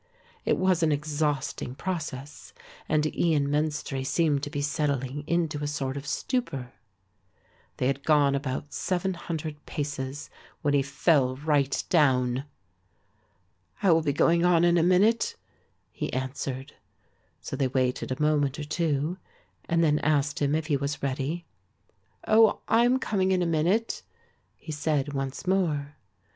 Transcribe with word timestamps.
It 0.45 0.57
was 0.57 0.81
an 0.81 0.91
exhausting 0.91 1.75
process 1.75 2.53
and 2.89 3.05
Ian 3.15 3.47
Menstrie 3.49 4.03
seemed 4.03 4.41
to 4.41 4.49
be 4.49 4.59
settling 4.59 5.23
into 5.27 5.59
a 5.63 5.67
sort 5.67 5.95
of 5.95 6.07
stupor. 6.07 6.71
They 7.77 7.85
had 7.85 8.03
gone 8.03 8.33
about 8.33 8.73
700 8.73 9.63
paces 9.67 10.31
when 10.63 10.73
he 10.73 10.81
fell 10.81 11.35
right 11.35 11.83
down. 11.91 12.45
"I 13.83 13.91
will 13.91 14.01
be 14.01 14.11
going 14.11 14.43
on 14.43 14.63
in 14.63 14.79
a 14.79 14.81
minute," 14.81 15.35
he 15.91 16.11
answered. 16.13 16.73
So 17.39 17.55
they 17.55 17.67
waited 17.67 18.11
a 18.11 18.19
moment 18.19 18.57
or 18.57 18.63
two 18.63 19.17
and 19.69 19.83
then 19.83 19.99
asked 19.99 20.41
him 20.41 20.55
if 20.55 20.65
he 20.65 20.77
was 20.77 21.03
ready. 21.03 21.45
"Oh, 22.27 22.61
I 22.67 22.85
am 22.85 22.97
coming 22.97 23.31
in 23.31 23.43
a 23.43 23.45
minute," 23.45 24.01
he 24.55 24.71
said 24.71 25.13
once 25.13 25.45
more. 25.45 25.95